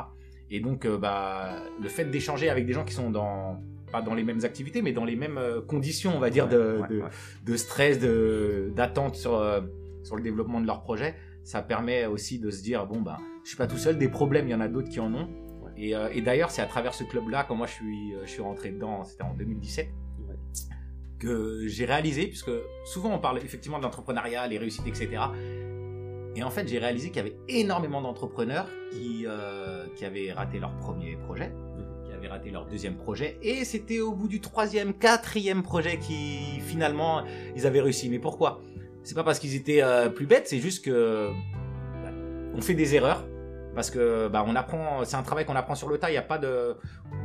[0.51, 4.15] Et donc, euh, bah, le fait d'échanger avec des gens qui sont dans pas dans
[4.15, 7.09] les mêmes activités, mais dans les mêmes conditions, on va dire, de, ouais, de, ouais.
[7.45, 7.99] de, stress,
[8.75, 9.43] d'attente sur
[10.03, 11.15] sur le développement de leur projet.
[11.45, 14.49] Ça permet aussi de se dire bon ben, je suis pas tout seul, des problèmes,
[14.49, 15.29] il y en a d'autres qui en ont.
[15.77, 18.71] Et, et d'ailleurs, c'est à travers ce club-là, quand moi je suis, je suis rentré
[18.71, 19.89] dedans, c'était en 2017
[21.23, 22.51] que j'ai réalisé, puisque
[22.85, 23.87] souvent on parle effectivement de
[24.49, 25.23] les réussites, etc.
[26.35, 30.59] Et en fait, j'ai réalisé qu'il y avait énormément d'entrepreneurs qui, euh, qui avaient raté
[30.59, 31.53] leur premier projet,
[32.05, 36.61] qui avaient raté leur deuxième projet, et c'était au bout du troisième, quatrième projet qui
[36.61, 37.23] finalement
[37.55, 38.09] ils avaient réussi.
[38.09, 38.61] Mais pourquoi?
[39.05, 41.29] C'est pas parce qu'ils étaient euh, plus bêtes, c'est juste que
[42.03, 42.11] bah,
[42.55, 43.25] on fait des erreurs.
[43.75, 46.11] Parce que bah, on apprend, c'est un travail qu'on apprend sur le tas.
[46.11, 46.77] Il n'y a pas de,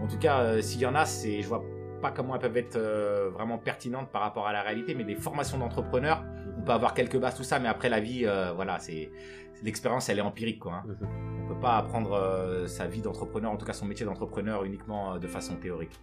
[0.01, 1.61] en tout cas, euh, s'il y en a, c'est, je vois
[1.97, 5.15] pas comment elles peuvent être euh, vraiment pertinentes par rapport à la réalité, mais des
[5.15, 6.23] formations d'entrepreneurs,
[6.57, 9.11] on peut avoir quelques bases, tout ça, mais après la vie, euh, voilà, c'est
[9.63, 10.75] l'expérience, elle est empirique, quoi.
[10.75, 10.83] Hein.
[10.87, 11.43] Mhm.
[11.43, 15.17] On peut pas apprendre euh, sa vie d'entrepreneur, en tout cas son métier d'entrepreneur, uniquement
[15.17, 15.99] de façon théorique.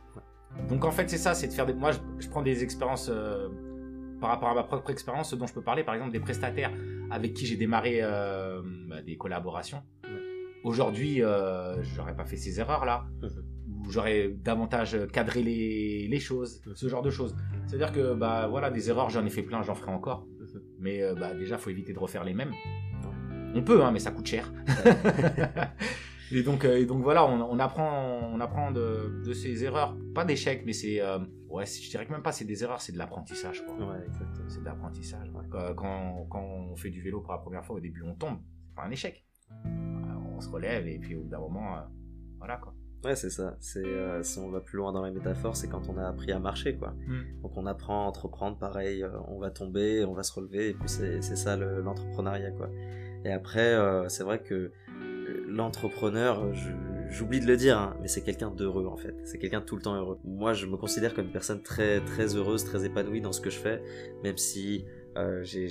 [0.68, 1.74] Donc en fait, c'est ça, c'est de faire des.
[1.74, 3.10] Moi, je, prends des expériences
[4.20, 6.72] par rapport à ma propre expérience, dont je peux parler, par exemple, des prestataires
[7.10, 9.82] avec qui j'ai démarré bah, des collaborations.
[10.62, 11.22] Aujourd'hui,
[11.80, 13.04] j'aurais pas fait ces erreurs-là.
[13.88, 17.36] J'aurais davantage cadré les, les, choses, ce genre de choses.
[17.66, 20.26] C'est-à-dire que bah voilà, des erreurs, j'en ai fait plein, j'en ferai encore.
[20.78, 22.52] Mais euh, bah, déjà, faut éviter de refaire les mêmes.
[23.54, 24.52] On peut, hein, mais ça coûte cher.
[26.32, 30.24] et donc, euh, et donc voilà, on, apprend, on apprend de, de ces erreurs, pas
[30.24, 32.98] d'échecs, mais c'est euh, ouais, je dirais que même pas c'est des erreurs, c'est de
[32.98, 33.64] l'apprentissage.
[33.78, 34.06] Ouais,
[34.48, 35.30] c'est de l'apprentissage.
[35.76, 38.74] Quand, quand, on fait du vélo pour la première fois, au début, on tombe, c'est
[38.74, 39.24] pas un échec.
[40.36, 41.76] On se relève et puis au bout d'un moment,
[42.38, 42.74] voilà quoi.
[43.04, 43.56] Ouais, c'est ça.
[43.60, 46.32] C'est euh, si on va plus loin dans la métaphore, c'est quand on a appris
[46.32, 46.94] à marcher, quoi.
[47.06, 47.42] Mm.
[47.42, 50.74] Donc on apprend à entreprendre, pareil, euh, on va tomber, on va se relever, et
[50.74, 52.70] puis c'est ça l'entrepreneuriat, quoi.
[53.26, 54.72] Et après, euh, c'est vrai que
[55.46, 56.52] l'entrepreneur,
[57.10, 59.14] j'oublie de le dire, hein, mais c'est quelqu'un d'heureux en fait.
[59.24, 60.18] C'est quelqu'un tout le temps heureux.
[60.24, 63.50] Moi, je me considère comme une personne très très heureuse, très épanouie dans ce que
[63.50, 63.82] je fais,
[64.22, 64.84] même si
[65.42, 65.66] j'ai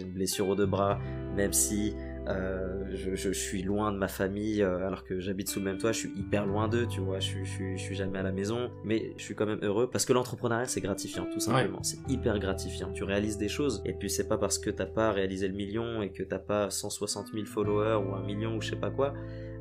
[0.00, 0.98] une blessure aux deux bras,
[1.36, 1.94] même si
[2.28, 5.78] euh, je, je, suis loin de ma famille euh, alors que j'habite sous le même
[5.78, 8.70] toit, je suis hyper loin d'eux, tu vois, je, je, suis jamais à la maison,
[8.84, 12.38] mais je suis quand même heureux parce que l'entrepreneuriat c'est gratifiant, tout simplement, c'est hyper
[12.38, 12.92] gratifiant.
[12.92, 16.02] Tu réalises des choses et puis c'est pas parce que t'as pas réalisé le million
[16.02, 19.14] et que t'as pas 160 000 followers ou un million ou je sais pas quoi,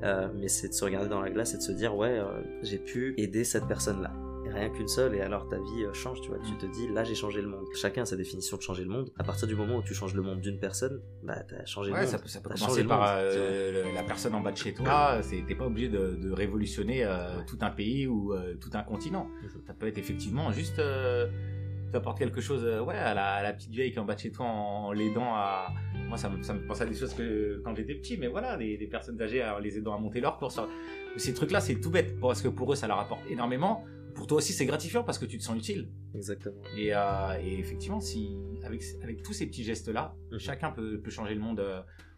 [0.04, 2.22] euh, mais c'est de se regarder dans la glace et de se dire ouais,
[2.64, 4.12] j'ai pu aider cette personne là
[4.50, 6.40] rien qu'une seule et alors ta vie euh, change, tu vois.
[6.40, 7.66] Tu te dis, là j'ai changé le monde.
[7.76, 9.10] Chacun a sa définition de changer le monde.
[9.18, 11.98] À partir du moment où tu changes le monde d'une personne, bah t'as changé le
[11.98, 12.06] monde.
[12.06, 15.20] Ça peut, ça peut commencer par euh, la personne en bas de chez toi.
[15.48, 19.28] T'es pas obligé de, révolutionner euh, tout un pays ou tout un continent.
[19.66, 20.82] Ça peut être effectivement juste
[21.92, 24.32] tu apportes quelque chose ouais à la, petite vieille qui est en bas de chez
[24.32, 25.74] toi en, l'aidant à
[26.08, 28.58] moi ça me, ça me pense à des choses que quand j'étais petit mais voilà
[28.58, 30.60] des, personnes âgées en les aidant à monter leur course
[31.16, 33.86] ces trucs là c'est tout bête parce que pour eux ça leur apporte énormément
[34.18, 35.90] pour toi aussi, c'est gratifiant parce que tu te sens utile.
[36.16, 36.60] Exactement.
[36.76, 40.40] Et, euh, effectivement, si avec, avec tous ces petits gestes-là, mhm.
[40.40, 41.64] chacun peut, peut, changer le monde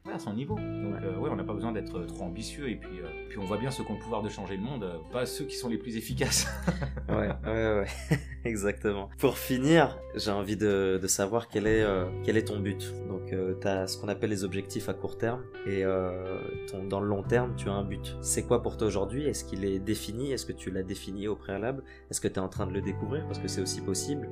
[0.07, 0.55] euh, à son niveau.
[0.55, 2.69] Donc, ouais, euh, on n'a pas besoin d'être trop ambitieux.
[2.69, 2.89] Et puis,
[3.29, 5.45] puis, on voit bien ceux qui ont le pouvoir de changer le monde, pas ceux
[5.45, 6.47] qui sont les plus efficaces.
[7.09, 7.88] ouais, ouais, ouais.
[8.45, 9.09] Exactement.
[9.17, 11.85] Pour finir, j'ai envie de, de, savoir quel est,
[12.23, 12.93] quel est ton but.
[13.07, 15.43] Donc, tu as ce qu'on appelle les objectifs à court terme.
[15.67, 15.83] Et
[16.71, 18.17] ton, dans le long terme, tu as un but.
[18.21, 19.25] C'est quoi pour toi aujourd'hui?
[19.25, 20.31] Est-ce qu'il est défini?
[20.31, 21.83] Est-ce que tu l'as défini au préalable?
[22.09, 23.25] Est-ce que tu es en train de le découvrir?
[23.25, 24.29] Parce que c'est aussi possible.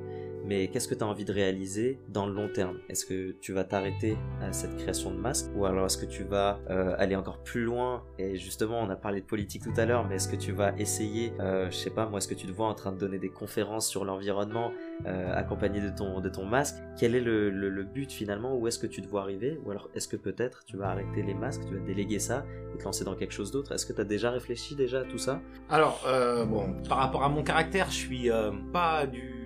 [0.48, 2.78] Mais qu'est-ce que tu as envie de réaliser dans le long terme?
[2.88, 6.24] Est-ce que tu vas t'arrêter à cette création de masques Ou alors est-ce que tu
[6.24, 8.02] vas euh, aller encore plus loin?
[8.18, 10.72] Et justement, on a parlé de politique tout à l'heure, mais est-ce que tu vas
[10.78, 13.18] essayer, euh, je sais pas, moi, est-ce que tu te vois en train de donner
[13.18, 14.72] des conférences sur l'environnement
[15.04, 16.76] euh, accompagné de ton, de ton masque?
[16.98, 18.56] Quel est le, le, but finalement?
[18.56, 19.60] Où est-ce que tu te vois arriver?
[19.66, 22.78] Ou alors est-ce que peut-être tu vas arrêter les masques, tu vas déléguer ça et
[22.78, 23.72] te lancer dans quelque chose d'autre?
[23.72, 25.42] Est-ce que tu as déjà réfléchi déjà à tout ça?
[25.68, 28.30] Alors, euh, bon, par rapport à mon caractère, je suis
[28.72, 29.37] pas du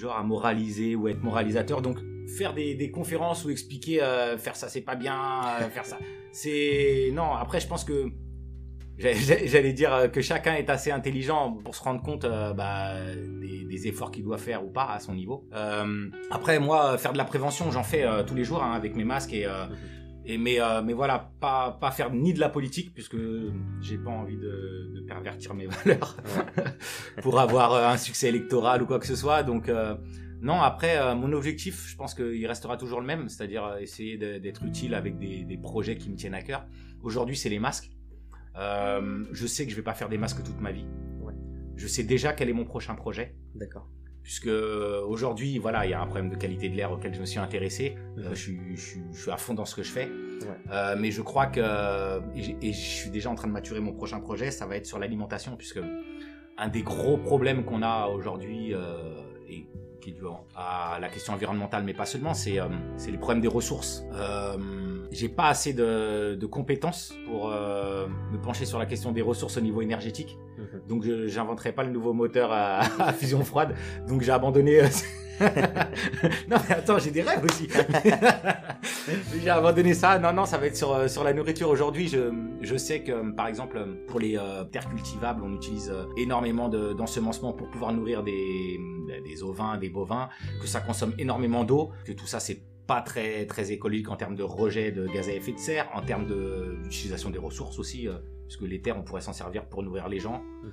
[0.00, 1.82] genre à moraliser ou être moralisateur.
[1.82, 1.98] Donc
[2.36, 5.18] faire des, conférences ou expliquer euh, faire ça c'est pas bien,
[5.60, 5.98] euh, faire ça
[6.32, 7.32] c'est non.
[7.32, 8.10] Après je pense que
[8.98, 12.94] j'allais dire que chacun est assez intelligent pour se rendre compte euh, bah,
[13.40, 15.48] des, efforts qu'il doit faire ou pas à son niveau.
[16.30, 19.32] après moi faire de la prévention j'en fais tous les jours hein, avec mes masques
[19.32, 19.46] et
[20.32, 23.16] et mais, mais voilà, pas, pas faire ni de la politique, puisque
[23.80, 26.16] j'ai pas envie de, de, pervertir mes valeurs
[27.22, 29.42] pour avoir un succès électoral ou quoi que ce soit.
[29.42, 29.68] Donc,
[30.42, 34.16] non, après, euh, mon objectif, je pense qu'il restera toujours le même, c'est-à-dire euh, essayer
[34.16, 36.66] d'être utile avec des, projets qui me tiennent à cœur.
[37.02, 37.90] Aujourd'hui, c'est les masques.
[38.56, 40.86] Euh, je sais que je vais pas faire des masques toute ma vie.
[41.76, 43.34] Je sais déjà quel est mon prochain projet.
[43.54, 43.88] D'accord.
[44.22, 47.26] Puisque aujourd'hui, voilà, il y a un problème de qualité de l'air auquel je me
[47.26, 47.96] suis intéressé.
[48.16, 48.34] Mhm.
[48.34, 48.52] je,
[49.12, 50.08] suis à fond dans ce que je fais.
[50.98, 51.60] mais je crois que,
[52.36, 54.98] et, je suis déjà en train de maturer mon prochain projet, ça va être sur
[54.98, 55.80] l'alimentation, puisque
[56.58, 58.74] un des gros problèmes qu'on a aujourd'hui,
[59.48, 59.66] et
[60.00, 60.22] qui est dû
[60.54, 62.60] à la question environnementale, mais pas seulement, c'est
[63.10, 64.04] les problèmes des ressources.
[65.10, 69.60] J'ai pas assez de, de compétences pour me pencher sur la question des ressources au
[69.60, 70.38] niveau énergétique.
[70.58, 70.80] Mhm.
[70.88, 73.74] Donc je j'inventerai pas le nouveau moteur à, à fusion froide.
[74.06, 74.82] Donc j'ai abandonné
[76.50, 77.66] non mais attends, j'ai des rêves aussi.
[79.42, 80.18] j'ai abandonné ça.
[80.18, 81.70] Non, non, ça va être sur, euh, sur la nourriture.
[81.70, 86.04] Aujourd'hui, je, je sais que, par exemple, pour les euh, terres cultivables, on utilise euh,
[86.18, 88.78] énormément d'ensemencement pour pouvoir nourrir des,
[89.24, 90.28] des ovins, des bovins,
[90.60, 94.34] que ça consomme énormément d'eau, que tout ça, c'est pas très, très écologique en termes
[94.34, 96.26] de rejet de gaz à effet de serre, en termes
[96.82, 98.08] d'utilisation des ressources aussi
[98.50, 100.70] puisque les terres on pourrait s'en servir pour nourrir les gens mhm.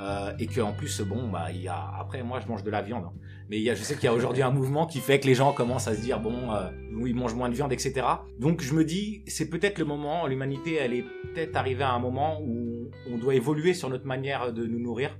[0.00, 2.70] euh, et que en plus bon bah il y a après moi je mange de
[2.70, 3.12] la viande hein.
[3.50, 5.26] mais il y a, je sais qu'il y a aujourd'hui un mouvement qui fait que
[5.26, 6.70] les gens commencent à se dire bon euh,
[7.04, 8.06] ils mangent moins de viande etc
[8.38, 11.98] donc je me dis c'est peut-être le moment l'humanité elle est peut-être arrivée à un
[11.98, 15.18] moment où on doit évoluer sur notre manière de nous nourrir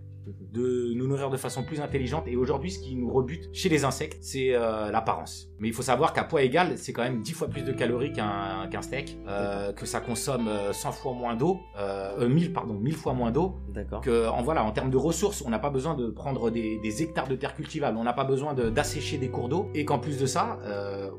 [0.52, 2.24] de nous nourrir de façon plus intelligente.
[2.26, 5.48] Et aujourd'hui, ce qui nous rebute chez les insectes, c'est euh, l'apparence.
[5.58, 8.12] Mais il faut savoir qu'à poids égal, c'est quand même 10 fois plus de calories
[8.12, 12.94] qu'un steak, euh, que ça consomme 100 euh, fois moins d'eau, euh, 1000 pardon, 1000
[12.94, 13.56] fois moins d'eau.
[13.68, 14.02] D'accord.
[14.02, 17.02] Que en voilà, en termes de ressources, on n'a pas besoin de prendre des, des,
[17.02, 20.18] hectares de terre cultivable, on n'a pas besoin d'assécher des cours d'eau, et qu'en plus
[20.18, 20.58] de ça,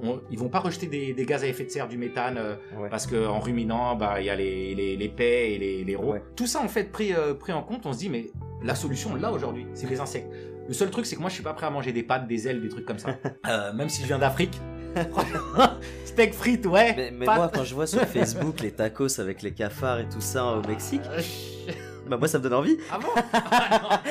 [0.02, 2.40] on, ils vont pas rejeter des, des, gaz à effet de serre, du méthane,
[2.90, 5.96] parce que en ruminant, bah il y a les, les, les paix et les, les
[5.96, 6.16] rots.
[6.36, 8.32] Tout ça en fait pris pris en compte, on se dit mais
[8.68, 10.32] la solution, là, aujourd'hui, c'est les insectes.
[10.68, 12.48] Le seul truc, c'est que moi, je suis pas prêt à manger des pâtes, des
[12.48, 13.18] ailes, des trucs comme ça.
[13.48, 14.60] Euh, même si je viens d'Afrique.
[16.06, 16.94] Steak frites, ouais.
[16.98, 20.20] Mais, mais moi, quand je vois sur Facebook les tacos avec les cafards et tout
[20.20, 21.04] ça au Mexique,
[22.08, 22.78] bah moi ça me donne envie.
[22.92, 23.10] Ah bon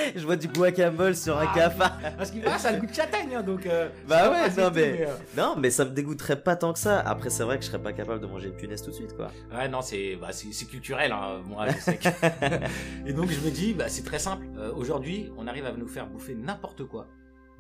[0.16, 1.98] Je vois du guacamole sur un ah, cafard.
[2.16, 3.66] Parce qu'il ça a le goût de châtaigne, hein, donc.
[3.66, 5.14] Euh, bah ouais, non mais, euh.
[5.36, 7.00] non mais ça me dégoûterait pas tant que ça.
[7.00, 9.16] Après c'est vrai que je serais pas capable de manger une punaise tout de suite,
[9.16, 9.30] quoi.
[9.54, 11.40] Ouais non c'est bah, c'est culturel, hein.
[11.46, 11.98] moi je sais.
[13.06, 14.46] Et donc je me dis bah c'est très simple.
[14.58, 17.08] Euh, aujourd'hui on arrive à nous faire bouffer n'importe quoi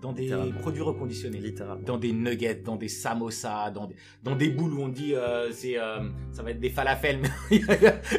[0.02, 0.30] dans des
[0.60, 1.84] produits reconditionnés, littéralement.
[1.84, 5.50] dans des nuggets, dans des samosas, dans des, dans des boules où on dit euh,
[5.52, 7.66] c'est euh, ça va être des falafels, mais il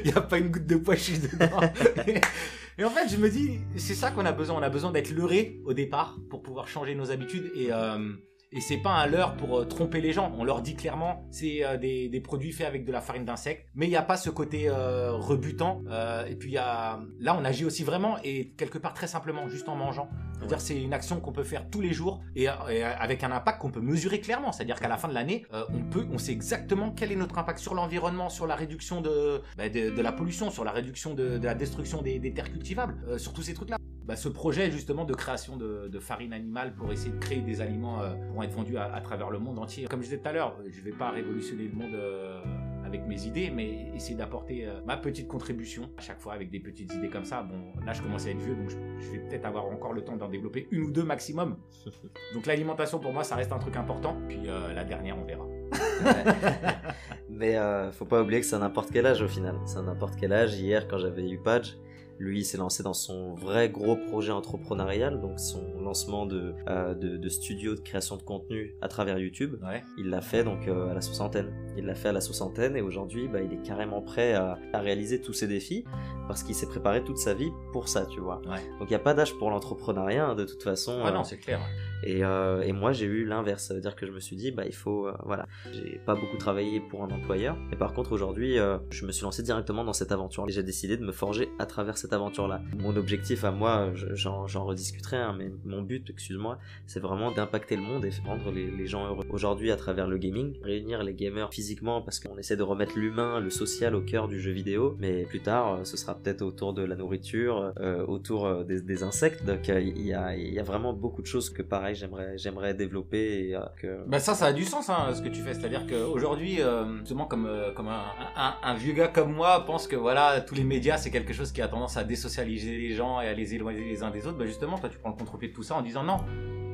[0.05, 1.61] n'y a, pas une goutte de pois chiche dedans.
[2.77, 4.57] et en fait, je me dis, c'est ça qu'on a besoin.
[4.57, 8.13] On a besoin d'être leurré au départ pour pouvoir changer nos habitudes et euh,
[8.51, 10.33] et c'est pas un leurre pour euh, tromper les gens.
[10.37, 13.67] On leur dit clairement, c'est euh, des, des, produits faits avec de la farine d'insectes.
[13.75, 15.83] Mais il n'y a pas ce côté euh, rebutant.
[16.27, 16.99] et puis y a...
[17.19, 20.09] là, on agit aussi vraiment et quelque part très simplement, juste en mangeant.
[20.37, 23.71] C'est-à-dire c'est une action qu'on peut faire tous les jours et, avec un impact qu'on
[23.71, 24.51] peut mesurer clairement.
[24.51, 27.59] C'est-à-dire qu'à la fin de l'année, on peut, on sait exactement quel est notre impact
[27.59, 31.37] sur l'environnement, sur la réduction de, bah, de, de, la pollution, sur la réduction de,
[31.37, 33.77] de la destruction des, des terres cultivables, sur tous ces trucs-là.
[34.07, 38.01] Bah, ce projet justement de création de, farine animale pour essayer de créer des aliments
[38.01, 39.85] euh, pour être vendus à, travers le monde entier.
[39.87, 42.39] Comme je disais tout à l'heure, je ne vais pas révolutionner le monde euh,
[42.85, 46.59] avec mes idées, mais essayer d'apporter euh, ma petite contribution à chaque fois avec des
[46.59, 47.43] petites idées comme ça.
[47.43, 50.15] Bon, là je commence à être vieux, donc je, vais peut-être avoir encore le temps
[50.15, 51.57] d'en développer une ou deux maximum.
[52.33, 54.15] donc l'alimentation pour moi ça reste un truc important.
[54.29, 55.45] Puis la dernière on verra.
[57.29, 57.57] mais
[57.91, 59.59] faut pas oublier que c'est à n'importe quel âge au final.
[59.65, 60.57] C'est à n'importe quel âge.
[60.57, 61.77] Hier quand j'avais eu Page,
[62.19, 66.93] lui, il s'est lancé dans son vrai gros projet entrepreneurial, donc son lancement de, euh,
[66.93, 69.55] de, studio de création de contenu à travers YouTube.
[69.97, 71.53] Il l'a fait donc euh, à la soixantaine.
[71.77, 75.21] Il l'a fait à la soixantaine et aujourd'hui, bah, il est carrément prêt à, réaliser
[75.21, 75.85] tous ses défis
[76.27, 78.41] parce qu'il s'est préparé toute sa vie pour ça, tu vois.
[78.79, 81.01] Donc il n'y a pas d'âge pour l'entrepreneuriat, hein, de toute façon.
[81.03, 81.59] Ah non, euh, c'est clair.
[82.03, 83.63] Et, euh, et, moi, j'ai eu l'inverse.
[83.63, 86.15] Ça veut dire que je me suis dit, bah, il faut, euh, voilà, j'ai pas
[86.15, 87.57] beaucoup travaillé pour un employeur.
[87.71, 90.45] Mais par contre, aujourd'hui, euh, je me suis lancé directement dans cette aventure.
[90.47, 92.61] Et j'ai décidé de me forger à travers cette aventure-là.
[92.77, 97.81] Mon objectif à moi, j'en rediscuterai, hein, mais mon but, excuse-moi, c'est vraiment d'impacter le
[97.81, 99.25] monde et rendre les, gens heureux.
[99.29, 103.39] Aujourd'hui, à travers le gaming, réunir les gamers physiquement parce qu'on essaie de remettre l'humain,
[103.39, 104.95] le social au cœur du jeu vidéo.
[104.99, 107.73] Mais plus tard, ce sera peut-être autour de la nourriture,
[108.07, 109.45] autour des, des, insectes.
[109.45, 113.61] Donc, il y a, y vraiment beaucoup de choses que pareil j'aimerais développer et euh,
[113.77, 115.85] que bah ça ça a du sens hein, ce que tu fais c'est à dire
[115.87, 120.41] qu'aujourd'hui euh, justement comme euh, comme un, un, vieux gars comme moi pense que voilà
[120.41, 123.33] tous les médias c'est quelque chose qui a tendance à désocialiser les gens et à
[123.33, 125.63] les éloigner les uns des autres bah justement toi tu prends le contre-pied de tout
[125.63, 126.17] ça en disant non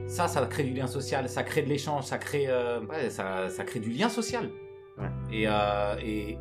[0.08, 3.64] ça ça crée du lien social ça crée de l'échange ça crée ouais, ça, ça
[3.64, 4.50] crée du lien social
[4.98, 5.08] ouais.
[5.32, 6.38] et, et,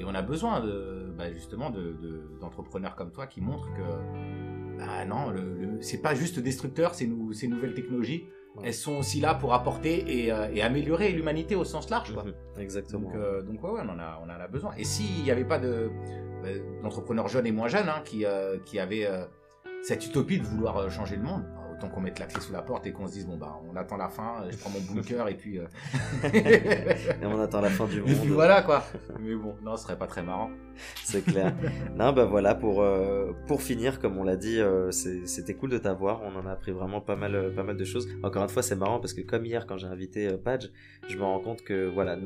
[0.00, 1.70] et, on a besoin de bah, justement
[2.40, 4.42] d'entrepreneurs de, comme toi qui montrent que
[4.88, 8.26] ah non, le, c'est pas juste destructeur, ces, ces nouvelles technologies.
[8.62, 12.12] Elles sont aussi là pour apporter et, euh, améliorer l'humanité au sens large.
[12.12, 12.24] Quoi.
[12.24, 13.08] Mhm, exactement.
[13.08, 14.72] Donc, euh, donc ouais, ouais, on en a, on en a besoin.
[14.76, 15.90] Et s'il n'y avait pas de,
[16.42, 16.48] bah,
[16.82, 19.08] d'entrepreneurs jeunes et moins jeunes hein, qui, euh, qui avaient
[19.82, 21.44] cette utopie de vouloir changer le monde,
[21.82, 23.76] temps qu'on mette la clé sous la porte et qu'on se dise bon bah on
[23.76, 25.56] attend la fin, je prends mon bunker et puis.
[26.34, 28.10] et on attend la fin du monde.
[28.12, 28.84] Et puis voilà quoi.
[29.20, 30.50] Mais bon, non, ce serait pas très marrant.
[31.04, 31.54] C'est clair.
[31.96, 32.84] non, bah voilà, pour,
[33.46, 36.22] pour finir, comme on l'a dit, c'était cool de t'avoir.
[36.22, 38.08] On en a appris vraiment pas mal, pas mal de choses.
[38.22, 40.70] Encore une fois, c'est marrant parce que comme hier, quand j'ai invité Page,
[41.08, 42.16] je me rends compte que voilà,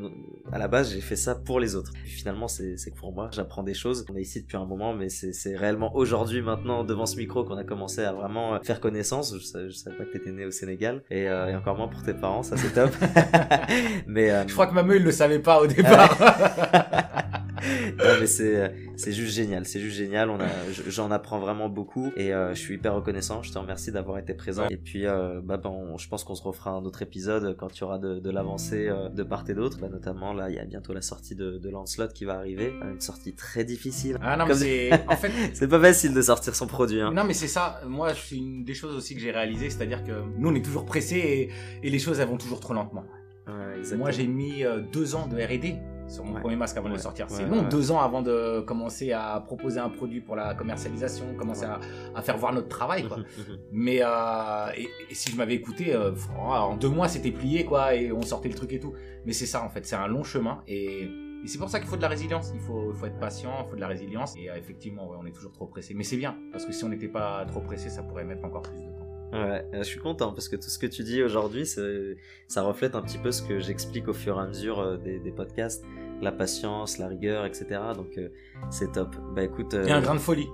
[0.53, 1.93] à la base, j'ai fait ça pour les autres.
[2.05, 4.05] Et finalement, c'est que pour moi, j'apprends des choses.
[4.11, 7.57] On est ici depuis un moment, mais c'est réellement aujourd'hui, maintenant, devant ce micro, qu'on
[7.57, 9.46] a commencé à vraiment faire connaissance.
[9.47, 12.03] Je, savais, savais pas que t'étais né au Sénégal, et, euh, et, encore moins pour
[12.03, 12.91] tes parents, ça c'est top.
[14.07, 16.19] mais euh, je crois que ma meule il le savait pas au départ.
[17.99, 20.31] non, mais c'est c'est juste génial, c'est juste génial.
[20.31, 20.49] On a,
[20.89, 23.43] j'en apprends vraiment beaucoup et euh, je suis hyper reconnaissant.
[23.43, 24.67] Je te remercie d'avoir été présent.
[24.71, 27.81] Et puis, euh, bah, bon, je pense qu'on se refera un autre épisode quand il
[27.81, 29.79] y aura de, de l'avancée euh, de part et d'autre.
[29.79, 32.73] Bah, notamment là, il y a bientôt la sortie de, de Lancelot qui va arriver,
[32.83, 34.19] une sortie très difficile.
[34.23, 37.01] Ah non, mais c'est en fait, c'est pas facile de sortir son produit.
[37.01, 37.13] Hein.
[37.13, 37.81] Non, mais c'est ça.
[37.87, 40.87] Moi, c'est une des choses aussi que j'ai réalisé, c'est-à-dire que nous, on est toujours
[40.87, 41.51] pressés
[41.83, 43.05] et, et les choses elles vont toujours trop lentement.
[43.47, 45.77] Ouais, Moi, j'ai mis deux ans de R&D
[46.09, 47.27] sur mon premier masque avant de le sortir.
[47.29, 51.65] c'est long, deux ans avant de commencer à proposer un produit pour la commercialisation, commencer
[51.65, 51.81] à,
[52.15, 53.07] à, faire voir notre travail.
[53.07, 53.19] Quoi.
[53.73, 58.13] Mais euh, et, si je m'avais écouté, euh, en deux mois c'était plié quoi, et
[58.13, 58.95] on sortait le truc et tout.
[59.25, 61.09] Mais c'est ça en fait, c'est un long chemin et,
[61.47, 62.51] et c'est pour ça qu'il faut de la résilience.
[62.55, 64.35] Il faut, faut être patient, il faut de la résilience.
[64.37, 65.95] Et euh, effectivement, on est toujours trop pressé.
[65.95, 68.63] Mais c'est bien parce que si on n'était pas trop pressé, ça pourrait mettre encore
[68.63, 68.96] plus de temps.
[69.45, 73.03] Ouais, je suis content parce que tout ce que tu dis aujourd'hui, ça reflète un
[73.03, 75.85] petit peu ce que j'explique au fur et à mesure euh, des, des podcasts,
[76.23, 77.67] la patience, la rigueur, etc.
[77.95, 78.29] Donc euh,
[78.71, 79.15] c'est top.
[79.35, 79.75] Bah écoute.
[79.75, 79.87] Euh...
[79.89, 80.49] un grain de folie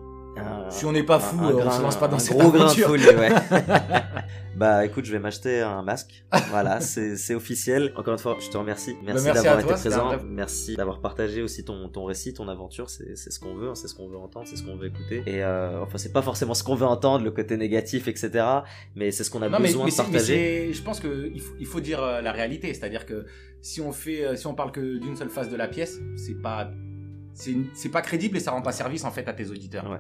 [0.71, 2.51] si on n'est pas fou, on se lance pas dans cette gros.
[2.51, 3.31] Grain de folie, ouais.
[4.57, 6.25] bah écoute, je vais m'acheter un masque.
[6.51, 7.93] Voilà, c'est officiel.
[7.97, 8.97] Encore une fois, je te remercie.
[9.05, 10.11] Merci, bah, d'avoir été présent.
[10.25, 12.89] Merci d'avoir partagé aussi ton, ton récit, ton aventure.
[12.91, 13.75] C'est ce qu'on veut, hein.
[13.75, 15.23] c'est ce qu'on veut entendre, c'est ce qu'on veut écouter.
[15.27, 18.45] Et euh, enfin, c'est pas forcément ce qu'on veut entendre, le côté négatif, etc.
[18.97, 20.73] Mais c'est ce qu'on a besoin de partager.
[20.73, 23.27] je pense qu'il faut, il faut dire euh, la réalité, c'est-à-dire que
[23.61, 26.41] si on fait, euh, si on parle que d'une seule face de la pièce, c'est
[26.41, 26.71] pas
[27.35, 29.91] c'est pas crédible et ça rend pas service en fait à tes auditeurs.
[29.91, 29.99] Ouais.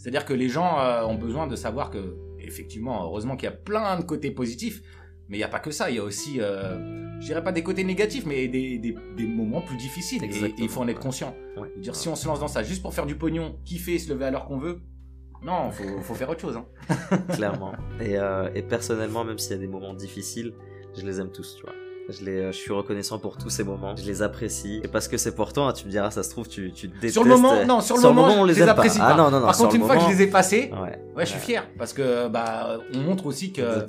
[0.00, 3.54] C'est-à-dire que les gens euh, ont besoin de savoir que, effectivement, heureusement qu'il y a
[3.54, 4.80] plein de côtés positifs,
[5.28, 5.90] mais il n'y a pas que ça.
[5.90, 9.26] Il y a aussi, euh, je dirais pas des côtés négatifs, mais des, des, des
[9.26, 10.24] moments plus difficiles.
[10.24, 11.34] Et, il faut en être conscient.
[11.58, 11.70] Ouais.
[11.76, 14.24] Dire, si on se lance dans ça juste pour faire du pognon, kiffer, se lever
[14.24, 14.80] à l'heure qu'on veut,
[15.42, 16.56] non, faut, faut faire autre chose.
[16.56, 16.66] Hein.
[17.34, 17.74] Clairement.
[18.00, 20.54] Et, euh, et personnellement, même s'il y a des moments difficiles,
[20.96, 21.74] je les aime tous, tu vois.
[22.10, 23.94] Je, les, euh, je suis reconnaissant pour tous ces moments.
[23.96, 24.80] Je les apprécie.
[24.82, 26.88] Et parce que c'est pour toi, hein, tu me diras, ça se trouve, tu, tu
[26.88, 27.14] détestes.
[27.14, 29.10] Sur le moment, non, sur le, moment, on les, apprécie pas.
[29.12, 31.26] Ah, non, non, non, Par contre, une fois que je les ai passés, ouais, ouais,
[31.26, 31.66] je suis fier.
[31.78, 33.86] Parce que, bah, on montre aussi que,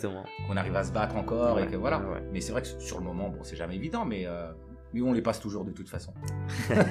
[0.47, 2.01] qu'on arrive à se battre encore et que voilà.
[2.31, 4.51] Mais c'est vrai que sur le moment, bon, c'est jamais évident, mais, euh,
[4.93, 6.13] mais on les passe toujours de toute façon.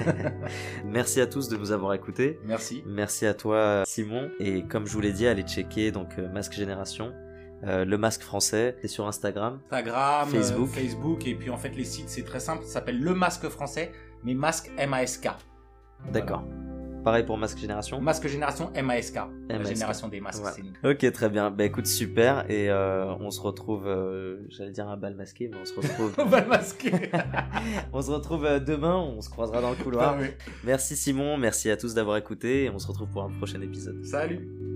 [0.85, 2.39] Merci à tous de nous avoir écoutés.
[2.45, 2.83] Merci.
[2.85, 4.29] Merci à toi, Simon.
[4.39, 7.13] Et comme je vous l'ai dit, allez checker donc euh, Masque Génération.
[7.63, 10.69] Euh, le masque français, c'est sur Instagram, Instagram, euh, Facebook.
[10.69, 13.91] Facebook, et puis en fait les sites c'est très simple, ça s'appelle le masque français,
[14.23, 15.29] mais masque M-A-S-K.
[16.11, 16.43] D'accord.
[17.03, 19.19] Pareil pour Masque Génération Masque Génération MASK.
[19.49, 20.43] La génération des masques.
[20.83, 21.49] Ok, très bien.
[21.49, 22.45] Bah écoute, super.
[22.47, 23.87] Et euh, on se retrouve,
[24.49, 26.13] j'allais dire un bal masqué, mais on se retrouve.
[26.19, 26.91] un bal masqué
[27.93, 30.15] On se retrouve demain, on se croisera dans le couloir.
[30.19, 30.23] Ah
[30.63, 34.05] merci Simon, merci à tous d'avoir écouté et on se retrouve pour un prochain épisode.
[34.05, 34.70] Salut